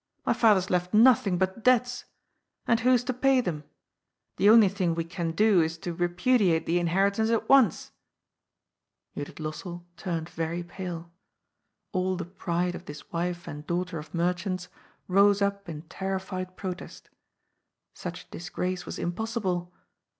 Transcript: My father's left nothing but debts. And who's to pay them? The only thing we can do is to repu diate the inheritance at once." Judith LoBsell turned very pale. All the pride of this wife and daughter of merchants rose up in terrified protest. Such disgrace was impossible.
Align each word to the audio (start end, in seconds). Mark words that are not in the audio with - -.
My 0.25 0.33
father's 0.33 0.71
left 0.71 0.95
nothing 0.95 1.37
but 1.37 1.63
debts. 1.63 2.05
And 2.65 2.79
who's 2.79 3.03
to 3.03 3.13
pay 3.13 3.39
them? 3.39 3.65
The 4.37 4.49
only 4.49 4.67
thing 4.67 4.95
we 4.95 5.03
can 5.03 5.29
do 5.31 5.61
is 5.61 5.77
to 5.77 5.93
repu 5.95 6.39
diate 6.39 6.65
the 6.65 6.79
inheritance 6.79 7.29
at 7.29 7.47
once." 7.47 7.91
Judith 9.15 9.35
LoBsell 9.35 9.83
turned 9.97 10.27
very 10.27 10.63
pale. 10.63 11.11
All 11.91 12.15
the 12.15 12.25
pride 12.25 12.73
of 12.73 12.85
this 12.85 13.11
wife 13.11 13.47
and 13.47 13.67
daughter 13.67 13.99
of 13.99 14.11
merchants 14.11 14.69
rose 15.07 15.39
up 15.39 15.69
in 15.69 15.83
terrified 15.83 16.57
protest. 16.57 17.11
Such 17.93 18.27
disgrace 18.31 18.87
was 18.87 18.97
impossible. 18.97 19.71